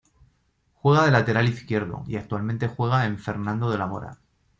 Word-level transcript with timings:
Juega 0.73 1.05
de 1.05 1.11
lateral 1.11 1.47
izquierdo 1.47 2.03
y 2.07 2.15
actualmente 2.15 2.67
juega 2.67 3.05
en 3.05 3.19
Fernando 3.19 3.69
de 3.69 3.77
la 3.77 3.85
Mora. 3.85 4.17